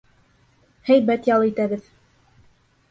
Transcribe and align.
Һәйбәт 0.89 1.31
ял 1.33 1.47
итәбеҙ. 1.51 1.89